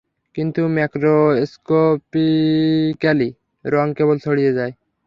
[0.35, 1.79] কিন্তু ম্যাক্রোস্কপিক্যালি
[3.65, 4.73] রং কেবল ছড়িয়ে যায়।